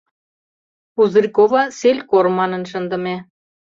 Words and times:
Пузырькова— 0.93 1.61
селькор» 1.79 2.25
манын, 2.37 2.63
шындыме. 2.71 3.15